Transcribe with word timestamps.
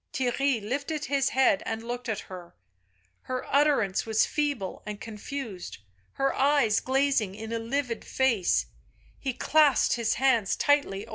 Theirry 0.13 0.59
lifted 0.67 1.05
his 1.05 1.29
head 1.29 1.61
and 1.63 1.83
looked 1.87 2.09
at 2.09 2.21
her, 2.21 2.55
her 3.25 3.45
utter 3.47 3.81
ance 3.83 4.03
was 4.03 4.25
feeble 4.25 4.81
and 4.83 4.99
confused, 4.99 5.77
her 6.13 6.33
eyes 6.33 6.79
glazing 6.79 7.35
in 7.35 7.53
a 7.53 7.59
livid 7.59 8.03
face; 8.03 8.65
he 9.19 9.31
clasped 9.31 9.97
his 9.97 10.15
hands 10.15 10.55
tightly 10.55 11.05
over 11.05 11.05
hers. 11.05 11.09